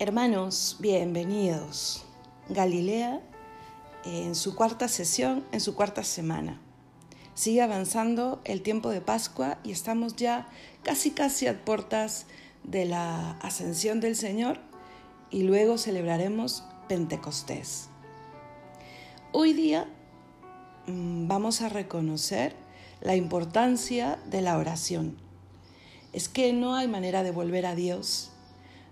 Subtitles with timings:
[0.00, 2.04] Hermanos, bienvenidos.
[2.48, 3.20] Galilea
[4.04, 6.60] en su cuarta sesión, en su cuarta semana.
[7.34, 10.46] Sigue avanzando el tiempo de Pascua y estamos ya
[10.84, 12.26] casi casi a puertas
[12.62, 14.60] de la ascensión del Señor
[15.32, 17.88] y luego celebraremos Pentecostés.
[19.32, 19.88] Hoy día
[20.86, 22.54] mm, vamos a reconocer
[23.00, 25.16] la importancia de la oración.
[26.12, 28.30] Es que no hay manera de volver a Dios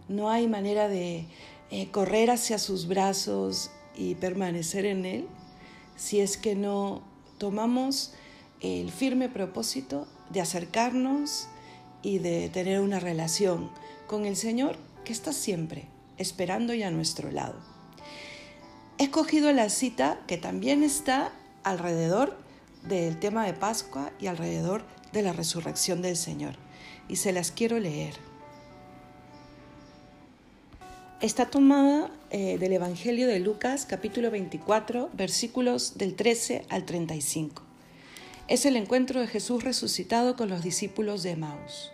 [0.09, 1.27] no hay manera de
[1.71, 5.29] eh, correr hacia sus brazos y permanecer en Él
[5.97, 7.03] si es que no
[7.39, 8.13] tomamos
[8.61, 11.49] el firme propósito de acercarnos
[12.03, 13.71] y de tener una relación
[14.07, 17.59] con el Señor que está siempre esperando y a nuestro lado.
[18.99, 21.33] He escogido la cita que también está
[21.65, 22.37] alrededor
[22.83, 26.57] del tema de Pascua y alrededor de la resurrección del Señor
[27.09, 28.15] y se las quiero leer.
[31.27, 37.65] Está tomada eh, del Evangelio de Lucas capítulo 24 versículos del 13 al 35.
[38.47, 41.91] Es el encuentro de Jesús resucitado con los discípulos de Emaús.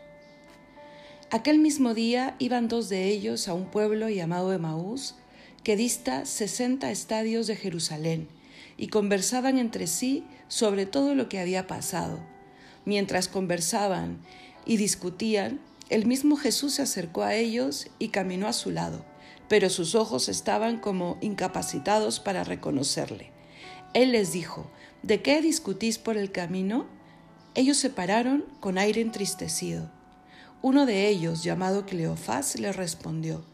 [1.30, 5.14] Aquel mismo día iban dos de ellos a un pueblo llamado Emaús,
[5.64, 8.28] que dista 60 estadios de Jerusalén,
[8.77, 12.20] y conversaban entre sí sobre todo lo que había pasado.
[12.84, 14.19] Mientras conversaban
[14.66, 19.10] y discutían, el mismo Jesús se acercó a ellos y caminó a su lado
[19.53, 23.33] pero sus ojos estaban como incapacitados para reconocerle.
[23.92, 24.70] Él les dijo,
[25.03, 26.86] ¿De qué discutís por el camino?
[27.55, 29.91] Ellos se pararon con aire entristecido.
[30.62, 33.44] Uno de ellos, llamado Cleofás, le respondió,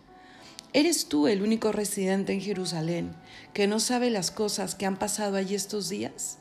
[0.72, 3.16] ¿Eres tú el único residente en Jerusalén
[3.52, 6.38] que no sabe las cosas que han pasado allí estos días?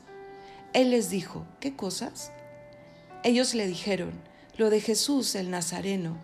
[0.72, 2.30] Él les dijo, ¿qué cosas?
[3.24, 4.12] Ellos le dijeron,
[4.56, 6.16] lo de Jesús el Nazareno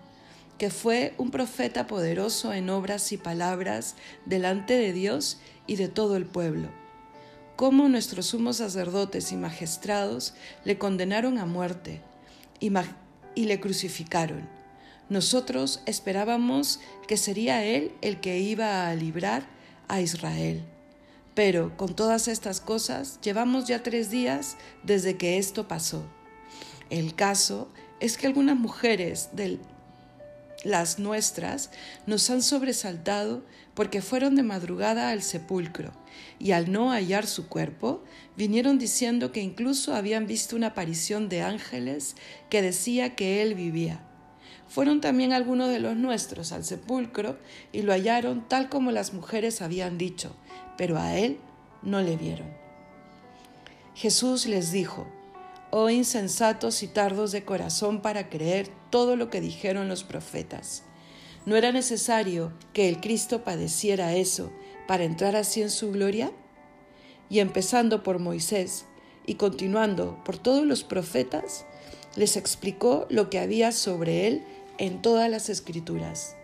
[0.58, 6.16] que fue un profeta poderoso en obras y palabras delante de Dios y de todo
[6.16, 6.68] el pueblo.
[7.56, 12.02] Cómo nuestros sumos sacerdotes y magistrados le condenaron a muerte
[12.60, 12.72] y,
[13.34, 14.48] y le crucificaron.
[15.08, 19.46] Nosotros esperábamos que sería Él el que iba a librar
[19.88, 20.64] a Israel.
[21.34, 26.04] Pero con todas estas cosas llevamos ya tres días desde que esto pasó.
[26.90, 27.68] El caso
[28.00, 29.60] es que algunas mujeres del
[30.64, 31.70] las nuestras,
[32.06, 33.42] nos han sobresaltado
[33.74, 35.92] porque fueron de madrugada al sepulcro
[36.38, 38.02] y al no hallar su cuerpo,
[38.36, 42.16] vinieron diciendo que incluso habían visto una aparición de ángeles
[42.50, 44.00] que decía que él vivía.
[44.68, 47.38] Fueron también algunos de los nuestros al sepulcro
[47.72, 50.34] y lo hallaron tal como las mujeres habían dicho,
[50.76, 51.38] pero a él
[51.82, 52.48] no le vieron.
[53.94, 55.06] Jesús les dijo,
[55.76, 60.84] oh insensatos y tardos de corazón para creer todo lo que dijeron los profetas.
[61.46, 64.52] ¿No era necesario que el Cristo padeciera eso
[64.86, 66.30] para entrar así en su gloria?
[67.28, 68.84] Y empezando por Moisés
[69.26, 71.66] y continuando por todos los profetas,
[72.14, 74.44] les explicó lo que había sobre él
[74.78, 76.36] en todas las escrituras.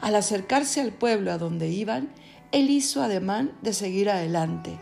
[0.00, 2.12] Al acercarse al pueblo a donde iban,
[2.50, 4.76] él hizo ademán de seguir adelante,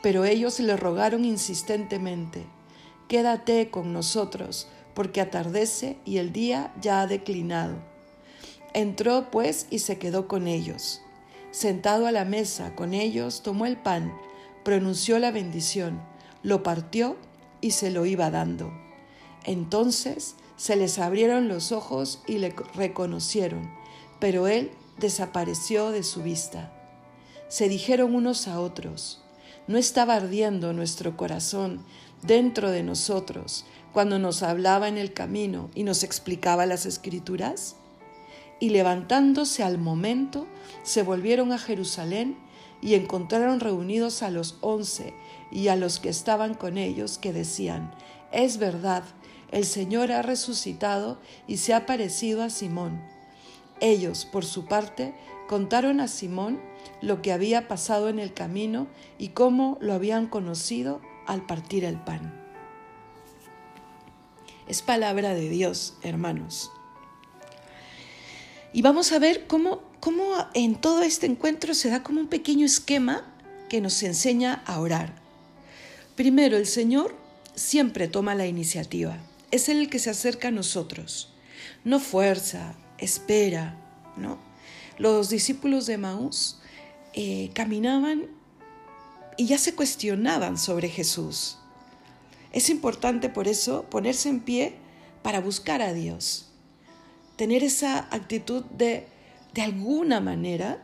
[0.00, 2.46] pero ellos le rogaron insistentemente,
[3.08, 7.76] Quédate con nosotros, porque atardece y el día ya ha declinado.
[8.72, 11.02] Entró pues y se quedó con ellos.
[11.50, 14.12] Sentado a la mesa con ellos, tomó el pan,
[14.64, 16.02] pronunció la bendición,
[16.42, 17.16] lo partió
[17.60, 18.72] y se lo iba dando.
[19.44, 23.70] Entonces se les abrieron los ojos y le reconocieron,
[24.18, 26.72] pero él desapareció de su vista.
[27.48, 29.22] Se dijeron unos a otros,
[29.66, 31.84] ¿no estaba ardiendo nuestro corazón
[32.26, 37.76] dentro de nosotros cuando nos hablaba en el camino y nos explicaba las escrituras?
[38.60, 40.46] Y levantándose al momento,
[40.82, 42.36] se volvieron a Jerusalén
[42.80, 45.14] y encontraron reunidos a los once
[45.50, 47.94] y a los que estaban con ellos, que decían,
[48.32, 49.04] es verdad,
[49.50, 53.00] el Señor ha resucitado y se ha parecido a Simón.
[53.80, 55.14] Ellos, por su parte,
[55.48, 56.60] contaron a Simón
[57.00, 58.86] lo que había pasado en el camino
[59.18, 62.32] y cómo lo habían conocido al partir el pan.
[64.66, 66.70] Es palabra de Dios, hermanos.
[68.72, 70.24] Y vamos a ver cómo, cómo
[70.54, 73.24] en todo este encuentro se da como un pequeño esquema
[73.68, 75.14] que nos enseña a orar.
[76.16, 77.14] Primero, el Señor
[77.54, 79.18] siempre toma la iniciativa.
[79.50, 81.32] Es el que se acerca a nosotros.
[81.84, 83.76] No fuerza, espera,
[84.16, 84.38] ¿no?
[84.98, 86.58] Los discípulos de Maús
[87.12, 88.26] eh, caminaban
[89.36, 91.58] y ya se cuestionaban sobre Jesús.
[92.52, 94.74] Es importante por eso ponerse en pie
[95.22, 96.52] para buscar a Dios,
[97.36, 99.08] tener esa actitud de
[99.54, 100.82] de alguna manera,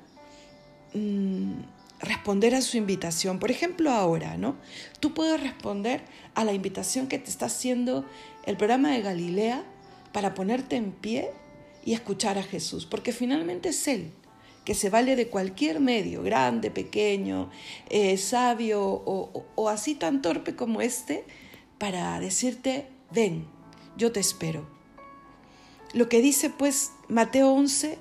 [0.94, 1.61] mm,
[2.00, 3.38] responder a su invitación.
[3.38, 4.56] Por ejemplo, ahora, ¿no?
[5.00, 6.02] Tú puedes responder
[6.35, 8.06] a la invitación que te está haciendo
[8.47, 9.64] el programa de Galilea
[10.12, 11.31] para ponerte en pie
[11.85, 14.12] y escuchar a Jesús, porque finalmente es Él
[14.65, 17.51] que se vale de cualquier medio, grande, pequeño,
[17.89, 21.25] eh, sabio o, así tan torpe como este,
[21.79, 23.47] para decirte, ven,
[23.97, 24.69] yo te espero.
[25.93, 27.99] Lo que dice pues Mateo 11,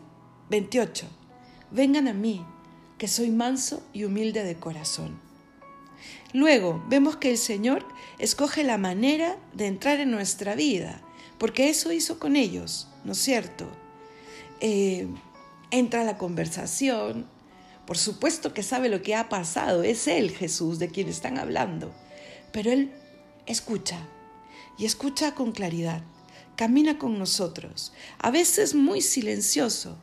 [0.49, 1.07] 28,
[1.71, 2.45] vengan a mí,
[2.97, 5.19] que soy manso y humilde de corazón.
[6.33, 7.85] Luego vemos que el Señor
[8.19, 11.01] escoge la manera de entrar en nuestra vida,
[11.37, 13.65] porque eso hizo con ellos, ¿no es cierto?
[14.59, 15.07] Eh,
[15.71, 17.25] entra a la conversación,
[17.85, 21.91] por supuesto que sabe lo que ha pasado, es Él Jesús de quien están hablando,
[22.51, 22.91] pero Él
[23.45, 23.99] escucha
[24.77, 26.01] y escucha con claridad,
[26.55, 29.97] camina con nosotros, a veces muy silencioso,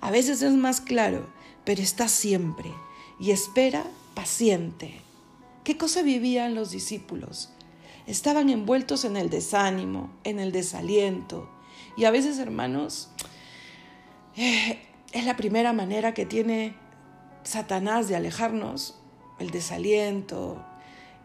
[0.00, 1.32] a veces es más claro,
[1.64, 2.70] pero está siempre
[3.18, 3.84] y espera
[4.14, 5.00] paciente.
[5.64, 7.50] ¿Qué cosa vivían los discípulos?
[8.06, 11.48] Estaban envueltos en el desánimo, en el desaliento.
[11.96, 13.10] Y a veces, hermanos,
[14.36, 14.80] eh,
[15.12, 16.74] es la primera manera que tiene
[17.44, 18.98] Satanás de alejarnos,
[19.38, 20.64] el desaliento,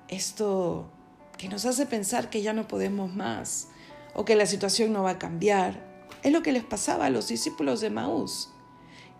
[0.08, 0.90] esto
[1.38, 3.68] que nos hace pensar que ya no podemos más
[4.14, 5.86] o que la situación no va a cambiar.
[6.24, 8.50] Es lo que les pasaba a los discípulos de Maús.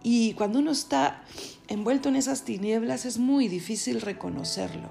[0.04, 1.24] Y cuando uno está
[1.68, 4.90] envuelto en esas tinieblas es muy difícil reconocerlo.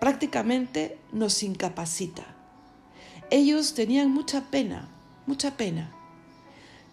[0.00, 2.24] Prácticamente nos incapacita.
[3.30, 4.88] Ellos tenían mucha pena,
[5.26, 5.92] mucha pena,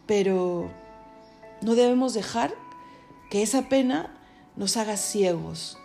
[0.06, 0.72] pero
[1.62, 2.54] no debemos dejar
[3.30, 4.18] que esa pena
[4.56, 5.78] nos haga ciegos.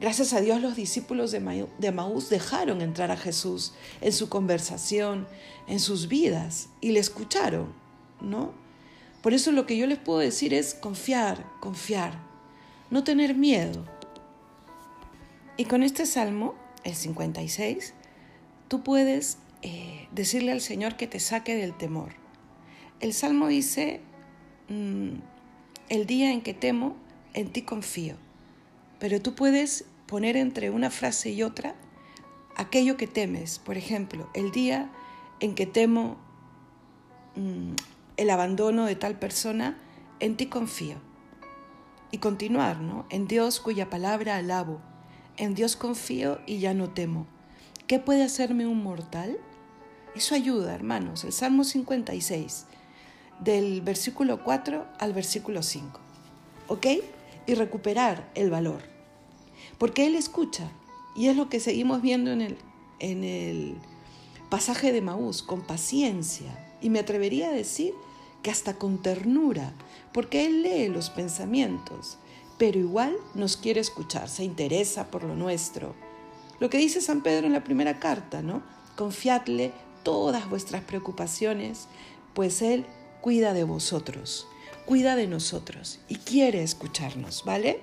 [0.00, 5.28] Gracias a Dios los discípulos de Maús dejaron entrar a Jesús en su conversación,
[5.68, 7.72] en sus vidas, y le escucharon,
[8.20, 8.52] ¿no?
[9.22, 12.18] Por eso lo que yo les puedo decir es confiar, confiar,
[12.90, 13.84] no tener miedo.
[15.56, 17.94] Y con este salmo, el 56,
[18.66, 22.14] tú puedes eh, decirle al Señor que te saque del temor.
[22.98, 24.00] El salmo dice,
[24.68, 26.96] el día en que temo,
[27.34, 28.16] en ti confío.
[28.98, 31.74] Pero tú puedes poner entre una frase y otra
[32.56, 33.58] aquello que temes.
[33.58, 34.90] Por ejemplo, el día
[35.40, 36.16] en que temo
[37.34, 37.72] mm,
[38.16, 39.78] el abandono de tal persona,
[40.20, 40.96] en ti confío.
[42.10, 43.06] Y continuar, ¿no?
[43.10, 44.80] En Dios cuya palabra alabo,
[45.36, 47.26] en Dios confío y ya no temo.
[47.86, 49.38] ¿Qué puede hacerme un mortal?
[50.14, 51.24] Eso ayuda, hermanos.
[51.24, 52.66] El Salmo 56,
[53.42, 56.00] del versículo 4 al versículo 5.
[56.68, 56.86] ¿Ok?
[57.46, 58.82] Y recuperar el valor.
[59.78, 60.70] Porque Él escucha.
[61.16, 62.58] Y es lo que seguimos viendo en el,
[63.00, 63.76] en el
[64.48, 66.76] pasaje de Maús, con paciencia.
[66.80, 67.94] Y me atrevería a decir
[68.42, 69.72] que hasta con ternura,
[70.12, 72.18] porque Él lee los pensamientos,
[72.58, 75.94] pero igual nos quiere escuchar, se interesa por lo nuestro.
[76.58, 78.62] Lo que dice San Pedro en la primera carta, ¿no?
[78.96, 79.72] Confiadle
[80.02, 81.88] todas vuestras preocupaciones,
[82.34, 82.86] pues Él
[83.22, 84.46] cuida de vosotros,
[84.84, 87.80] cuida de nosotros y quiere escucharnos, ¿vale?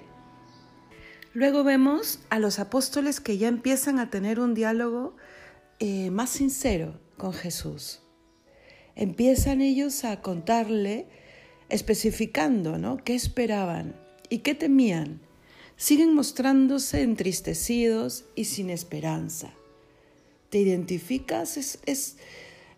[1.34, 5.16] Luego vemos a los apóstoles que ya empiezan a tener un diálogo
[5.80, 8.02] eh, más sincero con Jesús
[9.00, 11.08] empiezan ellos a contarle,
[11.70, 12.98] especificando ¿no?
[12.98, 13.96] qué esperaban
[14.28, 15.22] y qué temían.
[15.78, 19.54] Siguen mostrándose entristecidos y sin esperanza.
[20.50, 21.56] ¿Te identificas?
[21.56, 22.18] Es, es,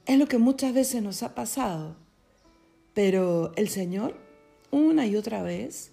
[0.06, 1.98] es lo que muchas veces nos ha pasado.
[2.94, 4.18] Pero el Señor,
[4.72, 5.92] una y otra vez,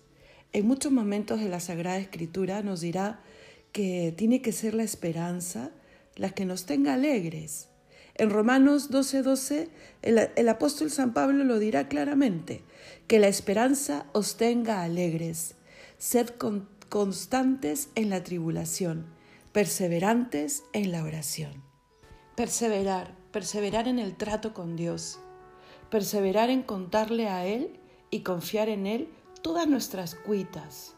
[0.53, 3.21] en muchos momentos de la Sagrada Escritura, nos dirá
[3.73, 5.71] que tiene que ser la esperanza
[6.17, 7.69] la que nos tenga alegres,
[8.19, 9.69] en Romanos 12:12 12,
[10.03, 12.63] el, apóstol San Pablo lo dirá claramente,
[13.07, 15.55] que la esperanza os tenga alegres,
[15.99, 16.31] sed
[16.89, 19.07] constantes en la tribulación,
[19.53, 21.63] perseverantes en la oración.
[22.37, 25.21] Perseverar, perseverar en el trato con Dios,
[25.91, 27.79] perseverar en contarle a Él
[28.11, 29.09] y confiar en Él
[29.43, 30.95] todas nuestras cuitas.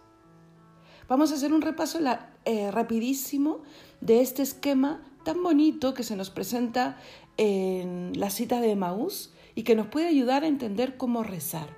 [1.09, 1.99] Vamos a hacer un repaso
[2.45, 3.63] eh, rapidísimo
[4.01, 6.99] de este esquema tan bonito que se nos presenta
[7.37, 11.69] en la cita de Maús y que nos puede ayudar a entender cómo rezar.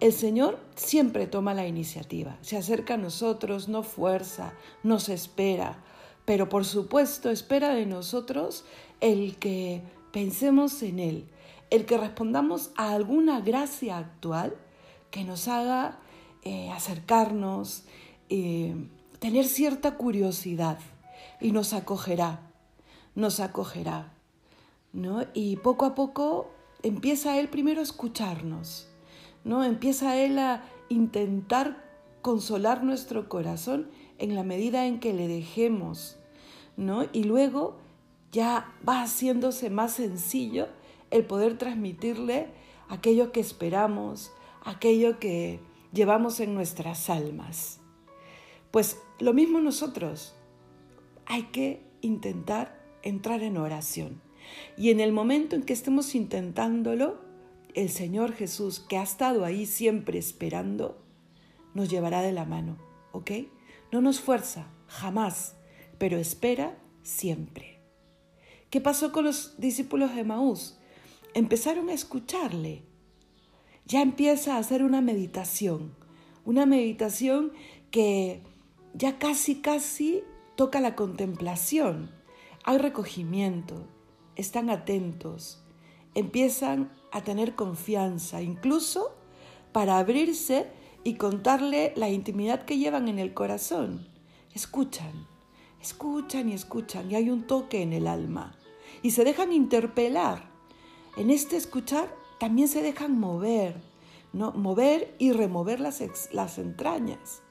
[0.00, 5.82] El Señor siempre toma la iniciativa, se acerca a nosotros, no fuerza, nos espera,
[6.24, 8.64] pero por supuesto espera de nosotros
[9.00, 11.28] el que pensemos en Él,
[11.70, 14.56] el que respondamos a alguna gracia actual
[15.10, 15.98] que nos haga
[16.42, 17.84] eh, acercarnos,
[18.28, 18.74] eh,
[19.18, 20.78] tener cierta curiosidad
[21.40, 22.40] y nos acogerá
[23.14, 24.12] nos acogerá.
[24.92, 25.24] ¿no?
[25.34, 26.50] Y poco a poco
[26.82, 28.88] empieza Él primero a escucharnos.
[29.44, 29.64] ¿no?
[29.64, 31.84] Empieza Él a intentar
[32.22, 36.16] consolar nuestro corazón en la medida en que le dejemos,
[36.76, 37.04] ¿no?
[37.12, 37.76] Y luego
[38.32, 40.68] ya va haciéndose más sencillo
[41.14, 42.48] el poder transmitirle
[42.88, 44.32] aquello que esperamos,
[44.64, 45.60] aquello que
[45.92, 47.78] llevamos en nuestras almas.
[48.72, 50.34] Pues lo mismo nosotros,
[51.24, 54.20] hay que intentar entrar en oración.
[54.76, 57.20] Y en el momento en que estemos intentándolo,
[57.74, 61.00] el Señor Jesús, que ha estado ahí siempre esperando,
[61.74, 62.76] nos llevará de la mano,
[63.12, 63.30] ¿ok?
[63.92, 65.54] No nos fuerza, jamás,
[65.96, 67.78] pero espera siempre.
[68.68, 70.80] ¿Qué pasó con los discípulos de Maús?
[71.34, 72.84] Empezaron a escucharle.
[73.86, 75.96] Ya empieza a hacer una meditación,
[76.44, 77.52] una meditación
[77.90, 78.44] que
[78.94, 80.22] ya casi, casi
[80.54, 82.12] toca la contemplación.
[82.62, 83.88] Hay recogimiento,
[84.36, 85.64] están atentos,
[86.14, 89.16] empiezan a tener confianza, incluso
[89.72, 90.68] para abrirse
[91.02, 94.06] y contarle la intimidad que llevan en el corazón.
[94.54, 95.26] Escuchan,
[95.82, 98.56] escuchan y escuchan y hay un toque en el alma
[99.02, 100.53] y se dejan interpelar.
[101.16, 103.76] En este escuchar también se dejan mover,
[104.32, 104.52] ¿no?
[104.52, 106.02] mover y remover las,
[106.32, 107.42] las entrañas.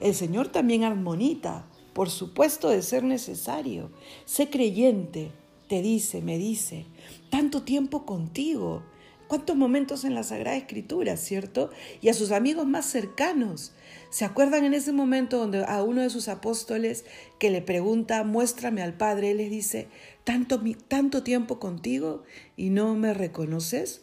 [0.00, 3.90] El Señor también armonita, por supuesto de ser necesario.
[4.24, 5.32] Sé creyente,
[5.68, 6.86] te dice, me dice,
[7.30, 8.82] tanto tiempo contigo,
[9.28, 11.70] cuántos momentos en la Sagrada Escritura, ¿cierto?
[12.00, 13.72] Y a sus amigos más cercanos.
[14.10, 17.04] ¿Se acuerdan en ese momento donde a uno de sus apóstoles
[17.38, 19.88] que le pregunta, muéstrame al Padre, él les dice,
[20.24, 22.22] ¿tanto, tanto tiempo contigo
[22.56, 24.02] y no me reconoces?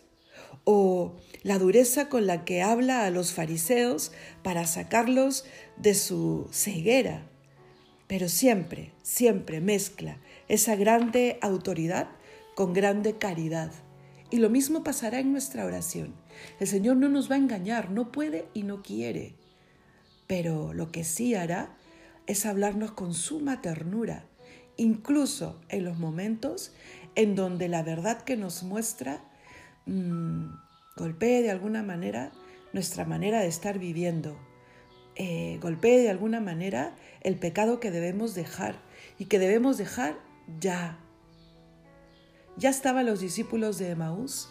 [0.64, 4.12] O la dureza con la que habla a los fariseos
[4.44, 5.46] para sacarlos
[5.78, 7.28] de su ceguera.
[8.08, 10.18] Pero siempre, siempre mezcla
[10.50, 12.10] esa grande autoridad
[12.56, 13.72] con grande caridad.
[14.32, 16.16] Y lo mismo pasará en nuestra oración.
[16.60, 19.36] El Señor no nos va a engañar, no puede y no quiere.
[20.26, 21.76] Pero lo que sí hará
[22.28, 24.26] es hablarnos con suma ternura,
[24.78, 26.72] incluso en los momentos
[27.16, 29.22] en donde la verdad que nos muestra
[29.86, 30.46] mmm,
[30.96, 32.32] golpee de alguna manera
[32.74, 34.38] nuestra manera de estar viviendo,
[35.16, 38.80] eh, golpee de alguna manera el pecado que debemos dejar
[39.20, 40.18] y que debemos dejar
[40.60, 40.98] ya,
[42.62, 44.48] ya estaban los discípulos de Emaús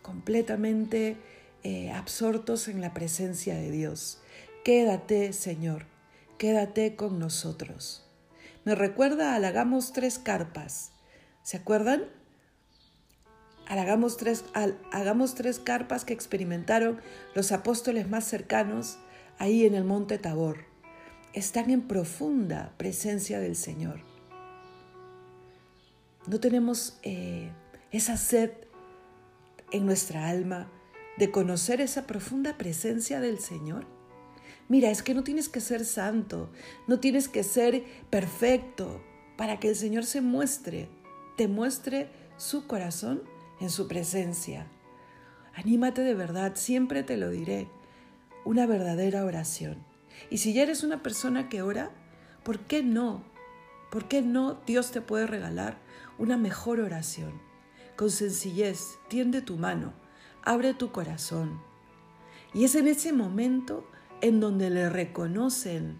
[0.00, 1.18] completamente
[1.62, 4.22] eh, absortos en la presencia de Dios.
[4.64, 5.84] Quédate, Señor,
[6.38, 8.06] quédate con nosotros.
[8.64, 10.92] Me recuerda a Hagamos tres carpas.
[11.42, 12.04] ¿Se acuerdan?
[13.66, 14.46] Hagamos tres,
[14.90, 17.02] hagamos tres carpas que experimentaron
[17.34, 18.98] los apóstoles más cercanos
[19.38, 20.64] ahí en el monte Tabor.
[21.34, 24.09] Están en profunda presencia del Señor.
[26.30, 27.50] No tenemos eh,
[27.90, 28.52] esa sed
[29.72, 30.70] en nuestra alma
[31.18, 33.84] de conocer esa profunda presencia del Señor.
[34.68, 36.52] Mira, es que no tienes que ser santo,
[36.86, 39.02] no tienes que ser perfecto
[39.36, 40.88] para que el Señor se muestre,
[41.36, 43.24] te muestre su corazón
[43.60, 44.68] en su presencia.
[45.54, 47.66] Anímate de verdad, siempre te lo diré,
[48.44, 49.84] una verdadera oración.
[50.30, 51.90] Y si ya eres una persona que ora,
[52.44, 53.24] ¿por qué no?
[53.90, 57.40] ¿Por qué no Dios te puede regalar una mejor oración.
[57.96, 59.94] Con sencillez, tiende tu mano,
[60.44, 61.60] abre tu corazón.
[62.52, 63.84] Y es en ese momento
[64.20, 65.98] en donde le reconocen.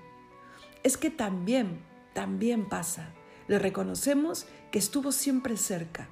[0.83, 1.81] Es que también,
[2.13, 3.15] también pasa.
[3.49, 6.09] Le reconocemos que estuvo siempre cerca.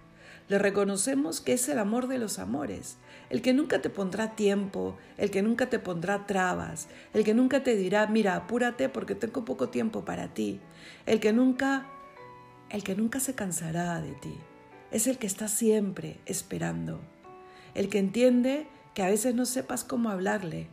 [0.49, 2.97] Le reconocemos que es el amor de los amores,
[3.29, 7.62] el que nunca te pondrá tiempo, el que nunca te pondrá trabas, el que nunca
[7.62, 10.61] te dirá, mira, apúrate porque tengo poco tiempo para ti,
[11.05, 11.87] el que nunca
[12.71, 14.35] el que nunca se cansará de ti,
[14.91, 17.01] es el que está siempre esperando,
[17.75, 20.69] el que entiende que a veces no sepas cómo hablarle,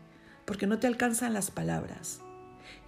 [0.46, 2.22] porque no te alcanzan las palabras.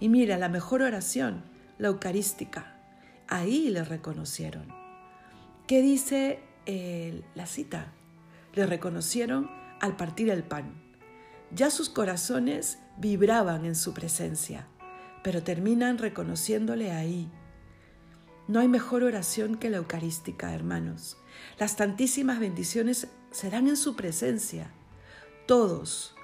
[0.00, 1.42] Y mira, la mejor oración,
[1.78, 2.76] la eucarística,
[3.28, 4.66] ahí le reconocieron.
[5.66, 7.92] ¿Qué dice eh, la cita?
[8.54, 9.50] Le reconocieron
[9.80, 10.82] al partir el pan.
[11.50, 14.66] Ya sus corazones vibraban en su presencia,
[15.22, 17.30] pero terminan reconociéndole ahí,
[18.48, 21.18] no hay mejor oración que la eucarística, hermanos.
[21.58, 24.70] Las tantísimas bendiciones se dan en su presencia.
[25.46, 26.16] Todos,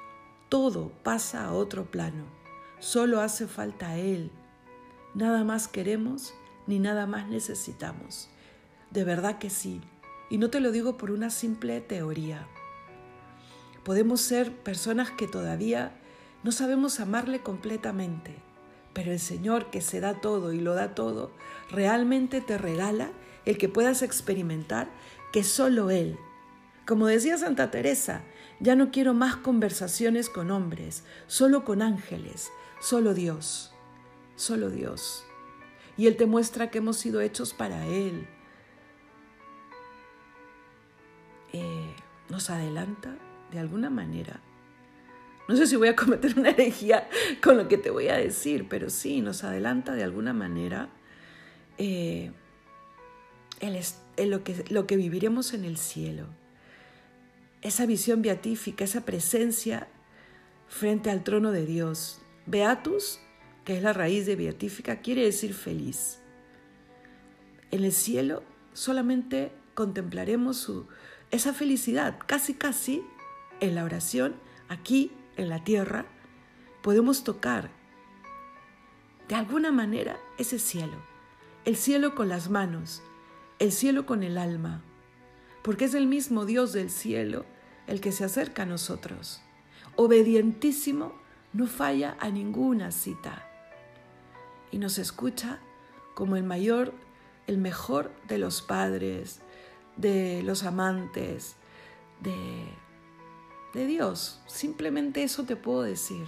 [0.49, 2.25] todo pasa a otro plano.
[2.79, 4.31] Solo hace falta Él.
[5.15, 6.33] Nada más queremos
[6.67, 8.31] ni nada más necesitamos.
[8.91, 9.83] De verdad que sí.
[10.31, 12.49] Y no te lo digo por una simple teoría.
[13.85, 16.01] Podemos ser personas que todavía
[16.43, 18.43] no sabemos amarle completamente
[18.95, 21.33] pero el Señor que se da todo y lo da todo,
[21.71, 23.11] realmente te regala
[23.45, 24.89] el que puedas experimentar
[25.33, 26.19] que solo Él,
[26.87, 28.23] Como decía Santa Teresa,
[28.61, 33.73] ya no quiero más conversaciones con hombres, solo con ángeles, solo Dios,
[34.37, 35.25] solo Dios.
[35.97, 38.29] Y Él te muestra que hemos sido hechos para Él.
[41.53, 41.95] Eh,
[42.29, 43.17] nos adelanta
[43.51, 44.41] de alguna manera.
[45.47, 47.09] No sé si voy a cometer una herejía
[47.43, 50.89] con lo que te voy a decir, pero sí, nos adelanta de alguna manera
[51.77, 52.33] eh,
[54.17, 56.27] lo, que, lo que viviremos en el cielo.
[57.61, 59.89] Esa visión beatífica, esa presencia
[60.69, 62.21] frente al trono de Dios.
[62.47, 63.21] Beatus,
[63.65, 66.21] que es la raíz de beatífica, quiere decir feliz.
[67.71, 70.87] En el cielo solamente contemplaremos su,
[71.31, 73.03] esa felicidad, casi casi
[73.61, 74.35] en la oración,
[74.69, 76.07] aquí en la tierra,
[76.83, 77.71] podemos tocar
[79.29, 80.97] de alguna manera ese cielo,
[81.65, 83.03] el cielo con las manos,
[83.59, 84.83] el cielo con el alma,
[85.63, 87.47] porque es el mismo Dios del cielo
[87.87, 89.43] el que se acerca a nosotros.
[89.97, 91.15] Obedientísimo,
[91.53, 93.49] no falla a ninguna cita
[94.71, 95.61] y nos escucha
[96.15, 96.93] como el mayor,
[97.47, 99.41] el mejor de los padres,
[99.97, 101.57] de los amantes,
[102.21, 102.35] de,
[103.75, 104.41] de Dios.
[104.47, 106.27] Simplemente eso te puedo decir.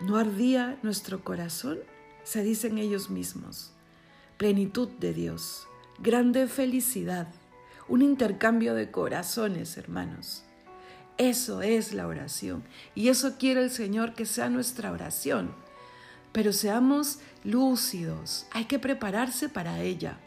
[0.00, 1.80] ¿No ardía nuestro corazón?
[2.22, 3.72] Se dicen ellos mismos.
[4.36, 5.66] Plenitud de Dios,
[5.98, 7.26] grande felicidad,
[7.88, 10.44] un intercambio de corazones, hermanos.
[11.16, 12.62] Eso es la oración
[12.94, 15.52] y eso quiere el Señor que sea nuestra oración.
[16.30, 20.20] Pero seamos lúcidos, hay que prepararse para ella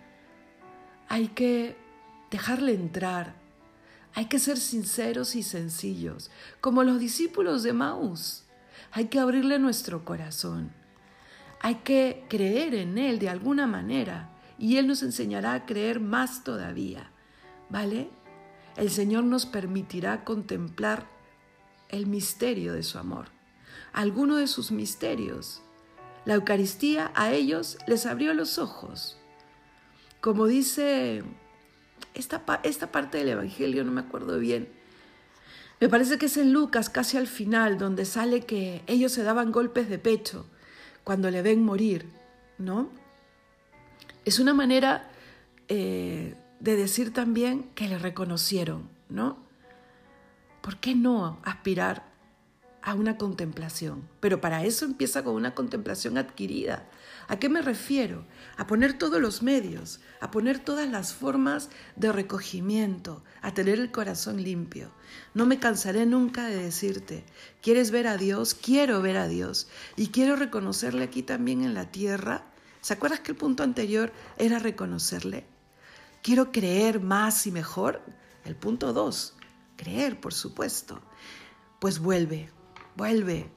[1.12, 1.76] hay que
[2.30, 3.36] dejarle entrar,
[4.14, 8.44] hay que ser sinceros y sencillos, como los discípulos de Maús.
[8.92, 10.72] Hay que abrirle nuestro corazón,
[11.62, 16.44] hay que creer en Él de alguna manera y Él nos enseñará a creer más
[16.44, 17.12] todavía,
[17.70, 18.10] ¿vale?
[18.76, 21.08] El Señor nos permitirá contemplar
[21.90, 23.28] el misterio de su amor,
[23.94, 25.62] alguno de sus misterios.
[26.26, 29.18] La Eucaristía a ellos les abrió los ojos
[30.22, 31.24] como dice
[32.14, 34.70] esta, esta parte del Evangelio, no me acuerdo bien,
[35.82, 39.52] me parece que es en Lucas, casi al final, donde sale que ellos se daban
[39.52, 40.46] golpes de pecho
[41.04, 42.06] cuando le ven morir,
[42.60, 42.90] ¿no?
[44.24, 45.10] Es una manera
[45.70, 49.40] eh, de decir también que le reconocieron, ¿no?
[50.62, 52.06] ¿Por qué no aspirar
[52.84, 54.08] a una contemplación?
[54.20, 56.88] Pero para eso empieza con una contemplación adquirida,
[57.32, 58.26] ¿A qué me refiero?
[58.58, 63.90] A poner todos los medios, a poner todas las formas de recogimiento, a tener el
[63.90, 64.92] corazón limpio.
[65.34, 67.24] No me cansaré nunca de decirte,
[67.62, 68.54] ¿quieres ver a Dios?
[68.54, 72.44] Quiero ver a Dios y quiero reconocerle aquí también en la tierra.
[72.82, 75.46] ¿Se acuerdas que el punto anterior era reconocerle?
[76.22, 78.02] Quiero creer más y mejor.
[78.44, 79.36] El punto dos,
[79.78, 81.02] creer, por supuesto.
[81.80, 82.50] Pues vuelve,
[82.98, 83.50] vuelve,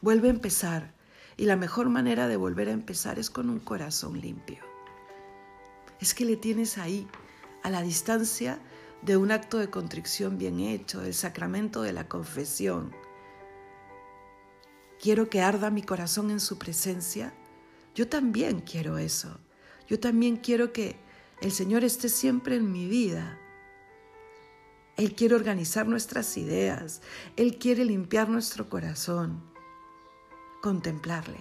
[0.00, 0.99] vuelve a empezar
[1.40, 4.58] y la mejor manera de volver a empezar es con un corazón limpio.
[5.98, 7.08] Es que le tienes ahí,
[7.62, 8.60] a la distancia
[9.00, 12.92] de un acto de contrición bien hecho, del sacramento de la confesión.
[15.00, 17.32] Quiero que arda mi corazón en su presencia.
[17.94, 19.40] Yo también quiero eso.
[19.88, 20.96] Yo también quiero que
[21.40, 23.38] el Señor esté siempre en mi vida.
[24.98, 27.00] Él quiere organizar nuestras ideas.
[27.36, 29.49] Él quiere limpiar nuestro corazón
[30.60, 31.38] contemplarle.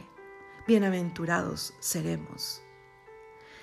[0.66, 2.62] Bienaventurados seremos.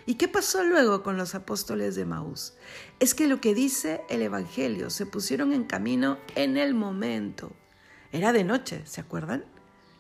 [0.05, 2.55] ¿Y qué pasó luego con los apóstoles de Maús?
[3.01, 7.53] Es que lo que dice el Evangelio, se pusieron en camino en el momento.
[8.13, 9.45] Era de noche, ¿se acuerdan?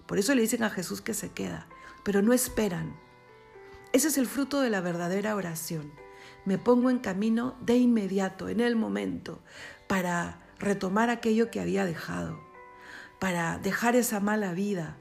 [0.06, 1.66] Por eso le dicen a Jesús que se queda,
[2.04, 2.94] pero no esperan.
[3.92, 5.90] Ese es el fruto de la verdadera oración.
[6.44, 9.42] Me pongo en camino de inmediato, en el momento,
[9.88, 12.38] para retomar aquello que había dejado,
[13.18, 14.98] para dejar esa mala vida,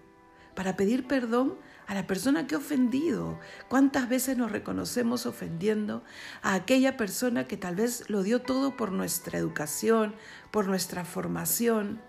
[0.56, 3.40] para pedir perdón a la persona que ha ofendido.
[3.68, 6.04] ¿Cuántas veces nos reconocemos ofendiendo
[6.42, 10.16] a aquella persona que tal vez lo dio todo por nuestra educación,
[10.52, 12.02] por nuestra formación?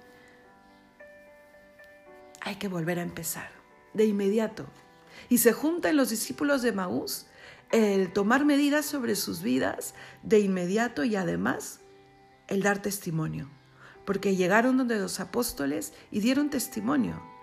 [2.40, 3.50] Hay que volver a empezar,
[3.92, 4.66] de inmediato.
[5.28, 7.26] Y se juntan los discípulos de Maús
[7.72, 11.80] el tomar medidas sobre sus vidas de inmediato y además
[12.46, 13.50] el dar testimonio.
[14.04, 17.36] Porque llegaron donde los apóstoles y dieron testimonio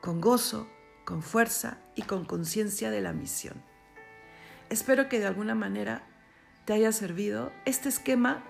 [0.00, 0.68] con gozo,
[1.04, 3.62] con fuerza y con conciencia de la misión.
[4.70, 6.02] Espero que de alguna manera
[6.64, 8.44] te haya servido este esquema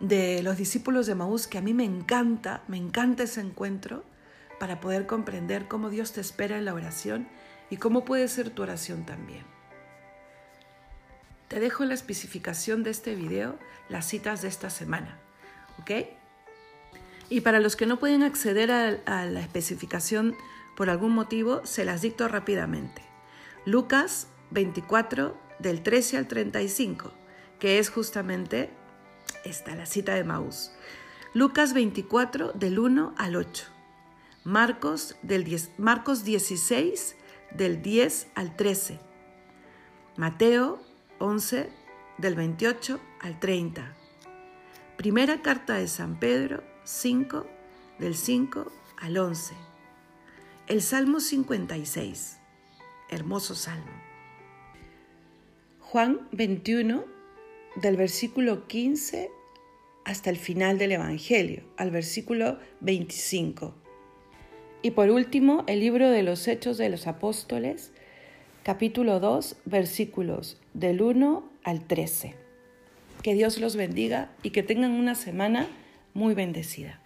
[0.00, 4.04] de los discípulos de Maús que a mí me encanta, me encanta ese encuentro
[4.60, 7.28] para poder comprender cómo Dios te espera en la oración
[7.70, 9.44] y cómo puede ser tu oración también.
[11.48, 15.18] Te dejo en la especificación de este video las citas de esta semana.
[15.80, 15.90] ¿Ok?
[17.30, 20.34] Y para los que no pueden acceder a, la especificación
[20.78, 23.02] por algún motivo, se las dicto rápidamente.
[23.64, 27.12] Lucas 24, del 13 al 35,
[27.58, 28.70] que es justamente
[29.44, 30.70] esta, la cita de Maús.
[31.34, 33.64] Lucas 24, del 1 al 8.
[34.44, 37.16] Marcos, del 10, Marcos 16,
[37.50, 39.00] del 10 al 13.
[40.16, 40.80] Mateo
[41.18, 41.72] 11,
[42.18, 43.96] del 28 al 30.
[44.96, 47.48] Primera carta de San Pedro 5,
[47.98, 49.67] del 5 al 11.
[50.68, 52.36] El Salmo 56,
[53.08, 53.90] hermoso salmo.
[55.80, 57.06] Juan 21,
[57.76, 59.30] del versículo 15
[60.04, 63.74] hasta el final del Evangelio, al versículo 25.
[64.82, 67.92] Y por último, el libro de los Hechos de los Apóstoles,
[68.62, 72.34] capítulo 2, versículos del 1 al 13.
[73.22, 75.66] Que Dios los bendiga y que tengan una semana
[76.12, 77.00] muy bendecida.